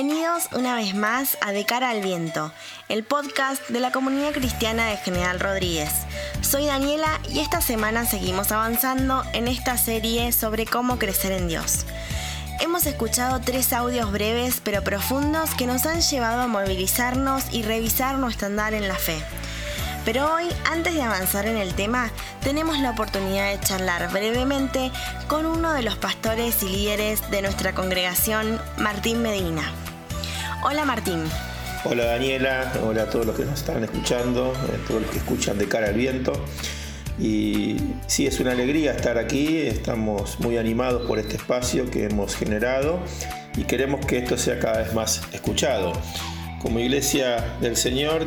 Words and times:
Bienvenidos 0.00 0.44
una 0.52 0.76
vez 0.76 0.94
más 0.94 1.36
a 1.40 1.50
De 1.50 1.64
cara 1.64 1.90
al 1.90 2.00
viento, 2.00 2.52
el 2.88 3.02
podcast 3.02 3.68
de 3.68 3.80
la 3.80 3.90
comunidad 3.90 4.30
cristiana 4.30 4.86
de 4.86 4.96
General 4.96 5.40
Rodríguez. 5.40 5.90
Soy 6.40 6.66
Daniela 6.66 7.20
y 7.28 7.40
esta 7.40 7.60
semana 7.60 8.06
seguimos 8.06 8.52
avanzando 8.52 9.24
en 9.32 9.48
esta 9.48 9.76
serie 9.76 10.30
sobre 10.30 10.66
cómo 10.66 11.00
crecer 11.00 11.32
en 11.32 11.48
Dios. 11.48 11.84
Hemos 12.60 12.86
escuchado 12.86 13.40
tres 13.40 13.72
audios 13.72 14.12
breves 14.12 14.60
pero 14.62 14.84
profundos 14.84 15.56
que 15.56 15.66
nos 15.66 15.84
han 15.84 16.00
llevado 16.00 16.42
a 16.42 16.46
movilizarnos 16.46 17.46
y 17.50 17.64
revisar 17.64 18.18
nuestro 18.18 18.46
andar 18.46 18.74
en 18.74 18.86
la 18.86 18.94
fe. 18.94 19.20
Pero 20.10 20.32
hoy, 20.32 20.46
antes 20.64 20.94
de 20.94 21.02
avanzar 21.02 21.46
en 21.46 21.58
el 21.58 21.74
tema, 21.74 22.10
tenemos 22.42 22.78
la 22.78 22.92
oportunidad 22.92 23.52
de 23.52 23.60
charlar 23.60 24.10
brevemente 24.10 24.90
con 25.26 25.44
uno 25.44 25.74
de 25.74 25.82
los 25.82 25.96
pastores 25.96 26.62
y 26.62 26.70
líderes 26.70 27.30
de 27.30 27.42
nuestra 27.42 27.74
congregación, 27.74 28.58
Martín 28.78 29.20
Medina. 29.20 29.70
Hola 30.64 30.86
Martín. 30.86 31.24
Hola 31.84 32.06
Daniela, 32.06 32.72
hola 32.82 33.02
a 33.02 33.10
todos 33.10 33.26
los 33.26 33.36
que 33.36 33.44
nos 33.44 33.60
están 33.60 33.84
escuchando, 33.84 34.54
a 34.54 34.88
todos 34.88 35.02
los 35.02 35.10
que 35.10 35.18
escuchan 35.18 35.58
de 35.58 35.68
cara 35.68 35.88
al 35.88 35.94
viento. 35.94 36.32
Y 37.18 37.76
sí, 38.06 38.26
es 38.26 38.40
una 38.40 38.52
alegría 38.52 38.92
estar 38.92 39.18
aquí, 39.18 39.58
estamos 39.58 40.40
muy 40.40 40.56
animados 40.56 41.06
por 41.06 41.18
este 41.18 41.36
espacio 41.36 41.90
que 41.90 42.06
hemos 42.06 42.34
generado 42.34 42.98
y 43.58 43.64
queremos 43.64 44.06
que 44.06 44.16
esto 44.16 44.38
sea 44.38 44.58
cada 44.58 44.78
vez 44.78 44.94
más 44.94 45.20
escuchado. 45.32 45.92
Como 46.62 46.78
iglesia 46.78 47.58
del 47.60 47.76
Señor 47.76 48.26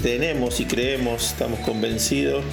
tenemos 0.00 0.60
y 0.60 0.64
creemos, 0.64 1.32
estamos 1.32 1.60
convencidos 1.60 2.44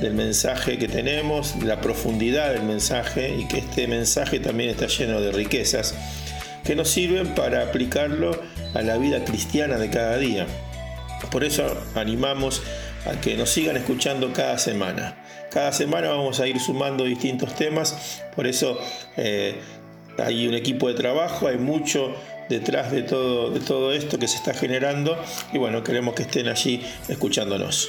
del 0.00 0.14
mensaje 0.14 0.78
que 0.78 0.88
tenemos, 0.88 1.58
de 1.58 1.66
la 1.66 1.80
profundidad 1.80 2.52
del 2.52 2.62
mensaje 2.62 3.36
y 3.38 3.46
que 3.46 3.58
este 3.58 3.86
mensaje 3.86 4.40
también 4.40 4.70
está 4.70 4.86
lleno 4.86 5.20
de 5.20 5.32
riquezas 5.32 5.94
que 6.64 6.76
nos 6.76 6.88
sirven 6.88 7.34
para 7.34 7.62
aplicarlo 7.62 8.40
a 8.74 8.82
la 8.82 8.96
vida 8.96 9.24
cristiana 9.24 9.78
de 9.78 9.90
cada 9.90 10.16
día. 10.18 10.46
Por 11.30 11.44
eso 11.44 11.76
animamos 11.94 12.62
a 13.06 13.20
que 13.20 13.36
nos 13.36 13.50
sigan 13.50 13.76
escuchando 13.76 14.32
cada 14.32 14.58
semana. 14.58 15.16
Cada 15.50 15.72
semana 15.72 16.08
vamos 16.08 16.40
a 16.40 16.46
ir 16.46 16.58
sumando 16.60 17.04
distintos 17.04 17.54
temas, 17.54 18.22
por 18.34 18.46
eso 18.46 18.78
eh, 19.16 19.56
hay 20.18 20.46
un 20.46 20.54
equipo 20.54 20.88
de 20.88 20.94
trabajo, 20.94 21.46
hay 21.46 21.58
mucho 21.58 22.14
detrás 22.52 22.90
de 22.92 23.02
todo, 23.02 23.50
de 23.50 23.60
todo 23.60 23.92
esto 23.92 24.18
que 24.18 24.28
se 24.28 24.36
está 24.36 24.52
generando 24.52 25.16
y 25.52 25.58
bueno, 25.58 25.82
queremos 25.82 26.14
que 26.14 26.22
estén 26.22 26.48
allí 26.48 26.86
escuchándonos. 27.08 27.88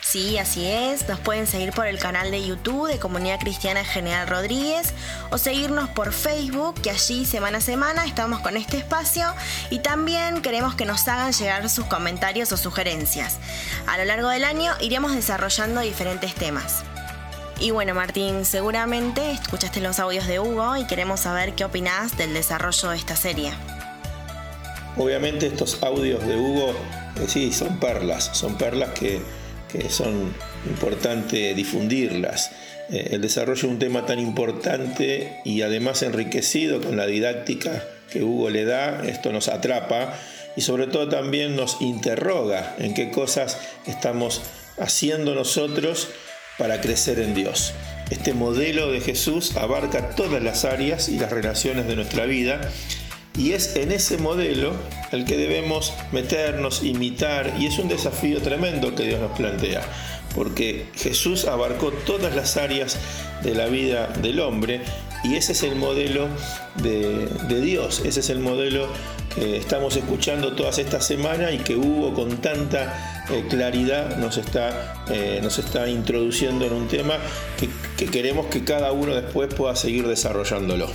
Sí, 0.00 0.36
así 0.36 0.66
es. 0.66 1.08
Nos 1.08 1.18
pueden 1.18 1.46
seguir 1.46 1.72
por 1.72 1.86
el 1.86 1.98
canal 1.98 2.30
de 2.30 2.46
YouTube 2.46 2.88
de 2.88 2.98
Comunidad 2.98 3.40
Cristiana 3.40 3.84
General 3.84 4.28
Rodríguez 4.28 4.92
o 5.30 5.38
seguirnos 5.38 5.88
por 5.88 6.12
Facebook, 6.12 6.80
que 6.82 6.90
allí 6.90 7.24
semana 7.24 7.58
a 7.58 7.60
semana 7.62 8.04
estamos 8.04 8.40
con 8.40 8.56
este 8.56 8.76
espacio 8.76 9.26
y 9.70 9.78
también 9.78 10.42
queremos 10.42 10.74
que 10.74 10.84
nos 10.84 11.08
hagan 11.08 11.32
llegar 11.32 11.68
sus 11.70 11.86
comentarios 11.86 12.52
o 12.52 12.58
sugerencias. 12.58 13.38
A 13.86 13.96
lo 13.96 14.04
largo 14.04 14.28
del 14.28 14.44
año 14.44 14.72
iremos 14.80 15.14
desarrollando 15.14 15.80
diferentes 15.80 16.34
temas. 16.34 16.84
Y 17.60 17.70
bueno, 17.70 17.94
Martín, 17.94 18.44
seguramente 18.44 19.30
escuchaste 19.30 19.80
los 19.80 19.98
audios 20.00 20.26
de 20.26 20.38
Hugo 20.38 20.76
y 20.76 20.86
queremos 20.86 21.20
saber 21.20 21.54
qué 21.54 21.64
opinás 21.64 22.16
del 22.16 22.34
desarrollo 22.34 22.90
de 22.90 22.96
esta 22.96 23.16
serie. 23.16 23.52
Obviamente 24.96 25.46
estos 25.46 25.82
audios 25.82 26.24
de 26.26 26.36
Hugo, 26.36 26.70
eh, 27.20 27.24
sí, 27.26 27.52
son 27.52 27.78
perlas, 27.80 28.30
son 28.32 28.56
perlas 28.56 28.90
que, 28.90 29.20
son 29.88 30.32
importante 30.66 31.52
difundirlas. 31.52 32.52
Eh, 32.90 33.08
el 33.12 33.20
desarrollo 33.20 33.62
de 33.62 33.74
un 33.74 33.78
tema 33.80 34.06
tan 34.06 34.20
importante 34.20 35.40
y 35.44 35.62
además 35.62 36.02
enriquecido 36.02 36.80
con 36.80 36.96
la 36.96 37.06
didáctica 37.06 37.82
que 38.12 38.22
Hugo 38.22 38.50
le 38.50 38.64
da, 38.64 39.02
esto 39.04 39.32
nos 39.32 39.48
atrapa 39.48 40.14
y 40.54 40.60
sobre 40.60 40.86
todo 40.86 41.08
también 41.08 41.56
nos 41.56 41.80
interroga 41.80 42.76
en 42.78 42.94
qué 42.94 43.10
cosas 43.10 43.58
estamos 43.86 44.42
haciendo 44.78 45.34
nosotros 45.34 46.08
para 46.56 46.80
crecer 46.80 47.18
en 47.18 47.34
Dios. 47.34 47.74
Este 48.10 48.32
modelo 48.32 48.92
de 48.92 49.00
Jesús 49.00 49.56
abarca 49.56 50.10
todas 50.10 50.40
las 50.40 50.64
áreas 50.64 51.08
y 51.08 51.18
las 51.18 51.32
relaciones 51.32 51.88
de 51.88 51.96
nuestra 51.96 52.26
vida 52.26 52.60
y 53.36 53.52
es 53.52 53.76
en 53.76 53.92
ese 53.92 54.16
modelo 54.18 54.72
el 55.10 55.24
que 55.24 55.36
debemos 55.36 55.92
meternos, 56.12 56.82
imitar, 56.82 57.54
y 57.58 57.66
es 57.66 57.78
un 57.78 57.88
desafío 57.88 58.40
tremendo 58.40 58.94
que 58.94 59.04
Dios 59.04 59.20
nos 59.20 59.32
plantea, 59.32 59.82
porque 60.34 60.86
Jesús 60.94 61.46
abarcó 61.46 61.90
todas 61.90 62.34
las 62.34 62.56
áreas 62.56 62.96
de 63.42 63.54
la 63.54 63.66
vida 63.66 64.08
del 64.22 64.40
hombre, 64.40 64.82
y 65.24 65.36
ese 65.36 65.52
es 65.52 65.62
el 65.62 65.74
modelo 65.74 66.28
de, 66.76 67.28
Dios, 67.60 68.02
ese 68.04 68.20
es 68.20 68.30
el 68.30 68.40
modelo 68.40 68.88
que 69.34 69.56
estamos 69.56 69.96
escuchando 69.96 70.52
todas 70.52 70.78
estas 70.78 71.06
semanas 71.06 71.52
y 71.54 71.58
que 71.58 71.76
Hugo 71.76 72.12
con 72.14 72.36
tanta 72.38 73.24
eh, 73.30 73.44
claridad 73.48 74.18
nos 74.18 74.36
está, 74.36 75.02
eh, 75.10 75.40
nos 75.42 75.58
está 75.58 75.88
introduciendo 75.88 76.66
en 76.66 76.74
un 76.74 76.88
tema 76.88 77.14
que 77.96 78.06
queremos 78.06 78.46
que 78.46 78.64
cada 78.64 78.92
uno 78.92 79.14
después 79.14 79.52
pueda 79.54 79.74
seguir 79.74 80.06
desarrollándolo. 80.06 80.88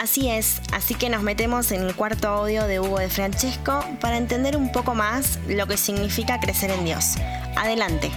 Así 0.00 0.30
es, 0.30 0.62
así 0.72 0.94
que 0.94 1.10
nos 1.10 1.22
metemos 1.22 1.72
en 1.72 1.82
el 1.82 1.94
cuarto 1.94 2.28
audio 2.28 2.66
de 2.66 2.80
Hugo 2.80 3.00
de 3.00 3.10
Francesco 3.10 3.84
para 4.00 4.16
entender 4.16 4.56
un 4.56 4.72
poco 4.72 4.94
más 4.94 5.38
lo 5.46 5.66
que 5.66 5.76
significa 5.76 6.40
crecer 6.40 6.70
en 6.70 6.86
Dios. 6.86 7.16
Adelante. 7.54 8.10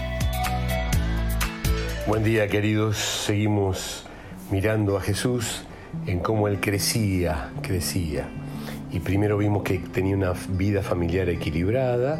Buen 2.06 2.24
día 2.24 2.48
queridos, 2.48 2.96
seguimos 2.96 4.06
mirando 4.50 4.96
a 4.96 5.02
Jesús 5.02 5.64
en 6.06 6.20
cómo 6.20 6.48
Él 6.48 6.58
crecía, 6.58 7.50
crecía. 7.60 8.30
Y 8.90 9.00
primero 9.00 9.36
vimos 9.36 9.62
que 9.62 9.78
tenía 9.78 10.16
una 10.16 10.32
vida 10.48 10.80
familiar 10.80 11.28
equilibrada, 11.28 12.18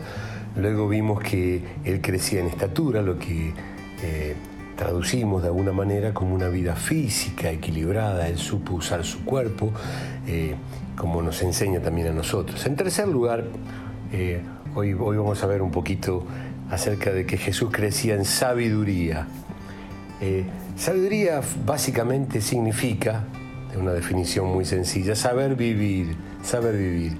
luego 0.57 0.91
vimos 0.91 1.23
que 1.23 1.65
Él 1.87 2.03
crecía 2.03 2.41
en 2.41 2.49
estatura, 2.49 3.01
lo 3.01 3.19
que 3.19 3.55
eh, 4.03 4.37
traducimos 4.77 5.43
de 5.43 5.49
alguna 5.49 5.73
manera 5.73 6.13
como 6.13 6.35
una 6.35 6.49
vida 6.49 6.75
física 6.75 7.51
equilibrada, 7.51 8.29
él 8.29 8.39
supo 8.39 8.75
usar 8.75 9.05
su 9.05 9.25
cuerpo, 9.25 9.73
eh, 10.27 10.55
como 10.97 11.23
nos 11.23 11.43
enseña 11.43 11.81
también 11.81 12.09
a 12.09 12.13
nosotros. 12.13 12.65
En 12.67 12.77
tercer 12.77 13.09
lugar, 13.09 13.45
eh, 14.13 14.43
hoy, 14.75 14.95
hoy 14.95 15.17
vamos 15.17 15.43
a 15.43 15.47
ver 15.47 15.63
un 15.63 15.71
poquito 15.71 16.25
acerca 16.71 17.13
de 17.13 17.27
que 17.27 17.37
Jesús 17.37 17.71
crecía 17.73 18.15
en 18.15 18.25
sabiduría. 18.25 19.27
Eh, 20.21 20.45
sabiduría 20.77 21.41
básicamente 21.65 22.41
significa, 22.41 23.25
de 23.73 23.79
una 23.79 23.93
definición 23.93 24.47
muy 24.47 24.65
sencilla, 24.65 25.15
saber 25.15 25.57
vivir, 25.57 26.17
saber 26.43 26.77
vivir. 26.77 27.17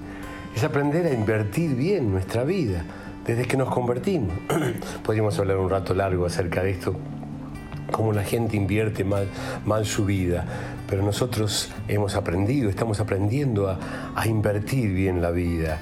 Es 0.55 0.63
aprender 0.63 1.05
a 1.05 1.13
invertir 1.13 1.75
bien 1.75 2.11
nuestra 2.11 2.43
vida 2.43 2.83
desde 3.25 3.45
que 3.45 3.57
nos 3.57 3.69
convertimos. 3.69 4.33
Podríamos 5.03 5.37
hablar 5.39 5.57
un 5.57 5.69
rato 5.69 5.93
largo 5.93 6.25
acerca 6.25 6.63
de 6.63 6.71
esto, 6.71 6.95
cómo 7.91 8.13
la 8.13 8.23
gente 8.23 8.57
invierte 8.57 9.03
mal, 9.03 9.27
mal 9.65 9.85
su 9.85 10.05
vida. 10.05 10.45
Pero 10.87 11.03
nosotros 11.03 11.71
hemos 11.87 12.15
aprendido, 12.15 12.69
estamos 12.69 12.99
aprendiendo 12.99 13.69
a, 13.69 13.79
a 14.15 14.27
invertir 14.27 14.93
bien 14.93 15.21
la 15.21 15.31
vida, 15.31 15.79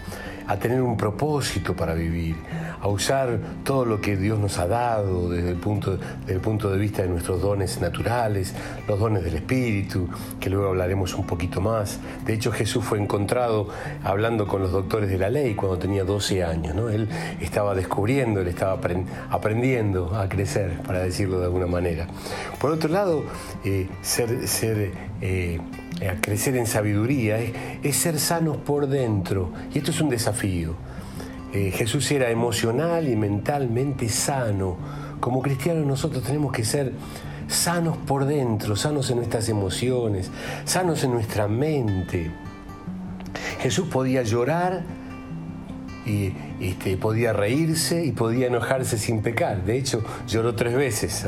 a 0.47 0.57
tener 0.57 0.81
un 0.81 0.97
propósito 0.97 1.75
para 1.75 1.93
vivir, 1.93 2.35
a 2.83 2.89
usar 2.89 3.39
todo 3.63 3.85
lo 3.85 4.01
que 4.01 4.17
Dios 4.17 4.37
nos 4.37 4.59
ha 4.59 4.67
dado 4.67 5.29
desde 5.29 5.51
el 5.51 5.55
punto, 5.55 5.95
desde 5.95 6.33
el 6.33 6.41
punto 6.41 6.69
de 6.69 6.77
vista 6.77 7.01
de 7.01 7.07
nuestros 7.07 7.41
dones 7.41 7.79
naturales, 7.79 8.53
los 8.89 8.99
dones 8.99 9.23
del 9.23 9.35
Espíritu, 9.35 10.09
que 10.37 10.49
luego 10.49 10.67
hablaremos 10.67 11.13
un 11.15 11.25
poquito 11.25 11.61
más. 11.61 12.01
De 12.25 12.33
hecho, 12.33 12.51
Jesús 12.51 12.83
fue 12.83 12.99
encontrado 12.99 13.69
hablando 14.03 14.45
con 14.47 14.61
los 14.61 14.73
doctores 14.73 15.09
de 15.09 15.17
la 15.17 15.29
ley 15.29 15.55
cuando 15.55 15.77
tenía 15.77 16.03
12 16.03 16.43
años. 16.43 16.75
¿no? 16.75 16.89
Él 16.89 17.07
estaba 17.39 17.73
descubriendo, 17.73 18.41
él 18.41 18.49
estaba 18.49 18.77
aprendiendo 19.29 20.13
a 20.17 20.27
crecer, 20.27 20.73
para 20.85 20.99
decirlo 20.99 21.39
de 21.39 21.45
alguna 21.45 21.67
manera. 21.67 22.07
Por 22.59 22.71
otro 22.71 22.89
lado, 22.89 23.23
eh, 23.63 23.87
ser, 24.01 24.45
ser 24.45 24.91
eh, 25.21 25.61
crecer 26.19 26.57
en 26.57 26.67
sabiduría 26.67 27.37
es 27.81 27.95
ser 27.95 28.19
sanos 28.19 28.57
por 28.57 28.87
dentro. 28.87 29.53
Y 29.73 29.77
esto 29.77 29.91
es 29.91 30.01
un 30.01 30.09
desafío. 30.09 30.75
Eh, 31.53 31.71
Jesús 31.71 32.09
era 32.11 32.31
emocional 32.31 33.07
y 33.07 33.15
mentalmente 33.15 34.09
sano. 34.09 34.75
Como 35.19 35.41
cristianos 35.41 35.85
nosotros 35.85 36.23
tenemos 36.23 36.51
que 36.51 36.65
ser 36.65 36.93
sanos 37.47 37.97
por 37.97 38.25
dentro, 38.25 38.75
sanos 38.75 39.09
en 39.11 39.17
nuestras 39.17 39.47
emociones, 39.49 40.31
sanos 40.65 41.03
en 41.03 41.11
nuestra 41.11 41.47
mente. 41.47 42.31
Jesús 43.59 43.87
podía 43.87 44.23
llorar 44.23 44.81
y 46.05 46.33
este, 46.59 46.97
podía 46.97 47.33
reírse 47.33 48.03
y 48.03 48.11
podía 48.11 48.47
enojarse 48.47 48.97
sin 48.97 49.21
pecar. 49.21 49.63
De 49.63 49.77
hecho, 49.77 50.03
lloró 50.27 50.55
tres 50.55 50.75
veces. 50.75 51.25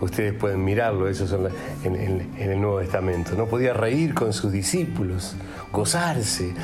Ustedes 0.00 0.32
pueden 0.34 0.64
mirarlo, 0.64 1.08
eso 1.08 1.48
en, 1.84 1.96
en, 1.96 2.50
el 2.50 2.60
Nuevo 2.60 2.78
Testamento. 2.78 3.34
No 3.36 3.46
podía 3.46 3.74
reír 3.74 4.14
con 4.14 4.32
sus 4.32 4.52
discípulos, 4.52 5.34
gozarse, 5.72 6.54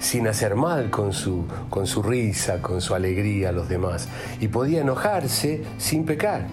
sin 0.00 0.26
hacer 0.26 0.56
mal 0.56 0.90
con 0.90 1.12
su, 1.12 1.44
con 1.68 1.86
su 1.86 2.02
risa, 2.02 2.60
con 2.60 2.80
su 2.80 2.94
alegría 2.94 3.50
a 3.50 3.52
los 3.52 3.68
demás. 3.68 4.08
Y 4.40 4.48
podía 4.48 4.80
enojarse 4.80 5.62
sin 5.78 6.04
pecar. 6.04 6.48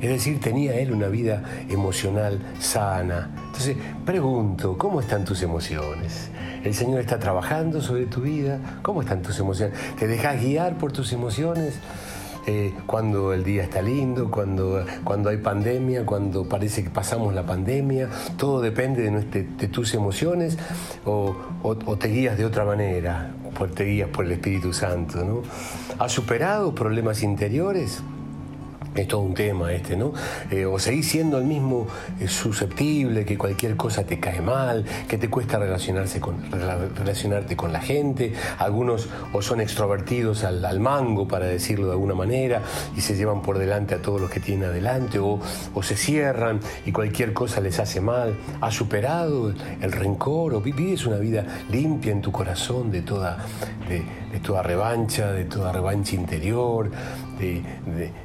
Es 0.00 0.08
decir, 0.10 0.40
tenía 0.40 0.76
él 0.76 0.92
una 0.92 1.08
vida 1.08 1.42
emocional 1.68 2.38
sana. 2.60 3.30
Entonces, 3.46 3.76
pregunto, 4.06 4.78
¿cómo 4.78 5.00
están 5.00 5.24
tus 5.24 5.42
emociones? 5.42 6.30
El 6.62 6.72
Señor 6.74 7.00
está 7.00 7.18
trabajando 7.18 7.80
sobre 7.80 8.06
tu 8.06 8.20
vida. 8.20 8.60
¿Cómo 8.82 9.02
están 9.02 9.22
tus 9.22 9.38
emociones? 9.40 9.76
¿Te 9.98 10.06
dejas 10.06 10.40
guiar 10.40 10.78
por 10.78 10.92
tus 10.92 11.12
emociones? 11.12 11.74
Eh, 12.50 12.72
cuando 12.86 13.34
el 13.34 13.44
día 13.44 13.64
está 13.64 13.82
lindo, 13.82 14.30
cuando, 14.30 14.82
cuando 15.04 15.28
hay 15.28 15.36
pandemia, 15.36 16.06
cuando 16.06 16.48
parece 16.48 16.82
que 16.82 16.88
pasamos 16.88 17.34
la 17.34 17.44
pandemia, 17.44 18.08
todo 18.38 18.62
depende 18.62 19.02
de, 19.02 19.42
de 19.42 19.68
tus 19.68 19.92
emociones 19.92 20.56
o, 21.04 21.36
te 22.00 22.08
guías 22.08 22.38
de 22.38 22.46
otra 22.46 22.64
manera, 22.64 23.34
te 23.74 23.84
guías 23.84 24.08
por 24.08 24.24
el 24.24 24.32
Espíritu 24.32 24.72
Santo. 24.72 25.22
¿no? 25.22 25.42
¿Has 25.98 26.12
superado 26.12 26.74
problemas 26.74 27.22
interiores? 27.22 28.02
Es 28.94 29.06
todo 29.06 29.20
un 29.20 29.34
tema 29.34 29.72
este, 29.72 29.96
¿no? 29.96 30.12
Eh, 30.50 30.64
o 30.64 30.78
seguís 30.78 31.08
siendo 31.08 31.38
el 31.38 31.44
mismo 31.44 31.86
eh, 32.20 32.26
susceptible, 32.26 33.24
que 33.24 33.38
cualquier 33.38 33.76
cosa 33.76 34.04
te 34.04 34.18
cae 34.18 34.40
mal, 34.40 34.84
que 35.06 35.18
te 35.18 35.28
cuesta 35.30 35.58
relacionarse 35.58 36.20
con, 36.20 36.50
relacionarte 36.50 37.56
con 37.56 37.72
la 37.72 37.80
gente. 37.80 38.32
Algunos 38.58 39.08
o 39.32 39.40
son 39.40 39.60
extrovertidos 39.60 40.42
al, 40.42 40.80
mango, 40.80 41.28
para 41.28 41.46
decirlo 41.46 41.86
de 41.86 41.92
alguna 41.92 42.14
manera, 42.14 42.62
y 42.96 43.00
se 43.00 43.14
llevan 43.14 43.40
por 43.42 43.58
delante 43.58 43.94
a 43.94 44.02
todos 44.02 44.20
los 44.20 44.30
que 44.30 44.40
tienen 44.40 44.68
adelante, 44.68 45.18
o, 45.18 45.40
se 45.80 45.96
cierran 45.96 46.60
y 46.84 46.92
cualquier 46.92 47.32
cosa 47.32 47.60
les 47.60 47.78
hace 47.78 48.00
mal. 48.00 48.34
¿Has 48.60 48.74
superado 48.74 49.54
el 49.80 49.92
rencor 49.92 50.54
o 50.54 50.60
vives 50.60 51.06
una 51.06 51.16
vida 51.16 51.46
limpia 51.70 52.12
en 52.12 52.20
tu 52.20 52.32
corazón 52.32 52.90
de 52.90 53.02
toda, 53.02 53.38
de, 53.88 54.40
toda 54.40 54.62
revancha, 54.62 55.32
de 55.32 55.44
toda 55.44 55.72
revancha 55.72 56.14
interior, 56.14 56.90
de, 57.38 57.62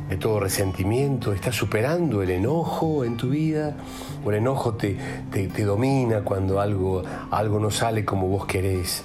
de 0.10 0.18
todo 0.18 0.40
resentimiento? 0.40 0.64
sentimiento, 0.64 1.34
estás 1.34 1.56
superando 1.56 2.22
el 2.24 2.30
enojo 2.30 3.04
en 3.04 3.18
tu 3.18 3.30
vida, 3.30 3.76
o 4.24 4.32
el 4.32 4.38
enojo 4.38 4.74
te, 4.76 4.98
te, 5.32 5.64
domina 5.64 6.22
cuando 6.22 6.60
algo, 6.60 7.04
algo 7.30 7.60
no 7.60 7.70
sale 7.70 8.06
como 8.06 8.28
vos 8.28 8.46
querés. 8.46 9.04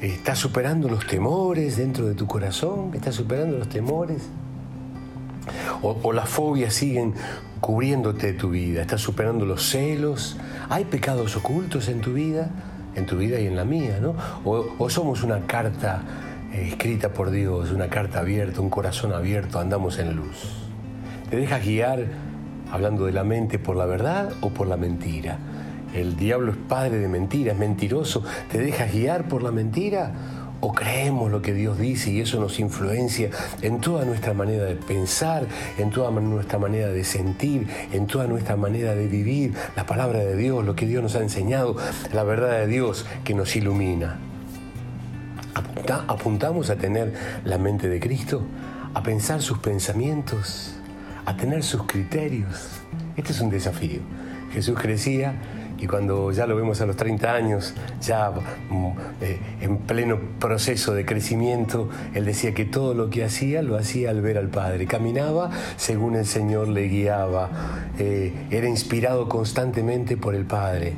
¿Estás 0.00 0.38
superando 0.38 0.88
los 0.88 1.06
temores 1.06 1.76
dentro 1.76 2.06
de 2.06 2.14
tu 2.14 2.26
corazón? 2.26 2.90
¿Estás 2.94 3.14
superando 3.14 3.58
los 3.58 3.68
temores? 3.68 4.22
O, 5.82 6.12
las 6.12 6.28
fobias 6.28 6.74
siguen 6.74 7.14
cubriéndote 7.60 8.28
de 8.28 8.32
tu 8.34 8.50
vida. 8.50 8.82
¿Estás 8.82 9.00
superando 9.00 9.46
los 9.46 9.62
celos? 9.70 10.36
¿Hay 10.68 10.84
pecados 10.84 11.36
ocultos 11.36 11.88
en 11.88 12.00
tu 12.00 12.12
vida? 12.12 12.50
En 12.96 13.06
tu 13.06 13.16
vida 13.16 13.40
y 13.40 13.46
en 13.46 13.56
la 13.56 13.64
mía, 13.64 13.98
¿no? 14.00 14.14
O, 14.44 14.66
o 14.78 14.90
somos 14.90 15.22
una 15.22 15.46
carta 15.46 16.02
escrita 16.52 17.12
por 17.12 17.30
Dios, 17.30 17.70
una 17.70 17.88
carta 17.88 18.20
abierta, 18.20 18.60
un 18.60 18.70
corazón 18.70 19.12
abierto, 19.12 19.58
andamos 19.58 19.98
en 19.98 20.16
luz. 20.16 20.54
¿Te 21.30 21.36
dejas 21.36 21.64
guiar, 21.64 22.06
hablando 22.72 23.06
de 23.06 23.12
la 23.12 23.24
mente, 23.24 23.58
por 23.58 23.76
la 23.76 23.86
verdad 23.86 24.32
o 24.40 24.50
por 24.50 24.66
la 24.66 24.76
mentira? 24.76 25.38
El 25.94 26.16
diablo 26.16 26.52
es 26.52 26.58
padre 26.58 26.98
de 26.98 27.08
mentiras, 27.08 27.54
es 27.54 27.60
mentiroso. 27.60 28.22
¿Te 28.50 28.58
dejas 28.58 28.92
guiar 28.92 29.28
por 29.28 29.42
la 29.42 29.50
mentira? 29.50 30.12
¿O 30.60 30.72
creemos 30.72 31.30
lo 31.30 31.40
que 31.40 31.54
Dios 31.54 31.78
dice 31.78 32.10
y 32.10 32.20
eso 32.20 32.40
nos 32.40 32.58
influencia 32.58 33.30
en 33.62 33.80
toda 33.80 34.04
nuestra 34.04 34.34
manera 34.34 34.64
de 34.64 34.74
pensar, 34.74 35.46
en 35.78 35.90
toda 35.90 36.10
nuestra 36.10 36.58
manera 36.58 36.88
de 36.88 37.04
sentir, 37.04 37.68
en 37.92 38.06
toda 38.06 38.26
nuestra 38.26 38.56
manera 38.56 38.94
de 38.94 39.06
vivir? 39.06 39.54
La 39.76 39.86
palabra 39.86 40.18
de 40.18 40.36
Dios, 40.36 40.64
lo 40.64 40.74
que 40.74 40.86
Dios 40.86 41.02
nos 41.02 41.14
ha 41.14 41.20
enseñado, 41.20 41.76
la 42.12 42.24
verdad 42.24 42.58
de 42.58 42.66
Dios 42.66 43.06
que 43.22 43.34
nos 43.34 43.54
ilumina. 43.54 44.18
¿Apuntamos 46.06 46.70
a 46.70 46.76
tener 46.76 47.14
la 47.44 47.58
mente 47.58 47.88
de 47.88 48.00
Cristo? 48.00 48.42
¿A 48.94 49.02
pensar 49.02 49.42
sus 49.42 49.58
pensamientos? 49.58 50.78
a 51.28 51.36
tener 51.36 51.62
sus 51.62 51.82
criterios. 51.82 52.70
Este 53.14 53.32
es 53.32 53.40
un 53.42 53.50
desafío. 53.50 54.00
Jesús 54.50 54.78
crecía 54.80 55.34
y 55.76 55.86
cuando 55.86 56.32
ya 56.32 56.46
lo 56.46 56.56
vemos 56.56 56.80
a 56.80 56.86
los 56.86 56.96
30 56.96 57.34
años, 57.34 57.74
ya 58.00 58.30
mm, 58.30 58.86
eh, 59.20 59.38
en 59.60 59.76
pleno 59.76 60.18
proceso 60.38 60.94
de 60.94 61.04
crecimiento, 61.04 61.90
él 62.14 62.24
decía 62.24 62.54
que 62.54 62.64
todo 62.64 62.94
lo 62.94 63.10
que 63.10 63.24
hacía 63.24 63.60
lo 63.60 63.76
hacía 63.76 64.08
al 64.08 64.22
ver 64.22 64.38
al 64.38 64.48
Padre. 64.48 64.86
Caminaba 64.86 65.50
según 65.76 66.16
el 66.16 66.24
Señor 66.24 66.68
le 66.68 66.88
guiaba, 66.88 67.50
eh, 67.98 68.32
era 68.50 68.66
inspirado 68.66 69.28
constantemente 69.28 70.16
por 70.16 70.34
el 70.34 70.46
Padre. 70.46 70.94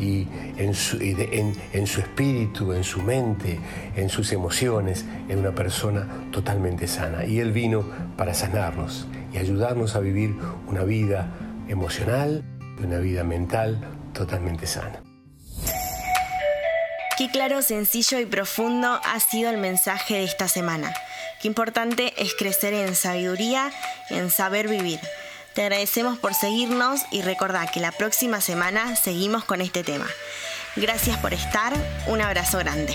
Y 0.00 0.26
en 0.56 0.74
su, 0.74 0.98
en 1.00 1.86
su 1.86 2.00
espíritu, 2.00 2.72
en 2.72 2.84
su 2.84 3.02
mente, 3.02 3.60
en 3.94 4.08
sus 4.08 4.32
emociones, 4.32 5.04
era 5.28 5.38
una 5.38 5.54
persona 5.54 6.08
totalmente 6.32 6.88
sana. 6.88 7.26
Y 7.26 7.38
Él 7.38 7.52
vino 7.52 7.84
para 8.16 8.32
sanarnos 8.32 9.06
y 9.32 9.38
ayudarnos 9.38 9.94
a 9.96 10.00
vivir 10.00 10.34
una 10.66 10.84
vida 10.84 11.30
emocional 11.68 12.42
y 12.80 12.84
una 12.84 12.98
vida 12.98 13.24
mental 13.24 13.78
totalmente 14.12 14.66
sana. 14.66 15.02
Qué 17.18 17.30
claro, 17.30 17.60
sencillo 17.60 18.18
y 18.18 18.24
profundo 18.24 18.98
ha 19.04 19.20
sido 19.20 19.50
el 19.50 19.58
mensaje 19.58 20.14
de 20.14 20.24
esta 20.24 20.48
semana. 20.48 20.94
Qué 21.40 21.48
importante 21.48 22.14
es 22.16 22.34
crecer 22.34 22.72
en 22.72 22.94
sabiduría 22.94 23.70
y 24.08 24.14
en 24.14 24.30
saber 24.30 24.68
vivir. 24.68 25.00
Te 25.54 25.62
agradecemos 25.62 26.18
por 26.18 26.34
seguirnos 26.34 27.00
y 27.10 27.22
recordá 27.22 27.66
que 27.66 27.80
la 27.80 27.92
próxima 27.92 28.40
semana 28.40 28.94
seguimos 28.96 29.44
con 29.44 29.60
este 29.60 29.82
tema. 29.82 30.06
Gracias 30.76 31.18
por 31.18 31.34
estar, 31.34 31.72
un 32.06 32.20
abrazo 32.20 32.58
grande. 32.58 32.94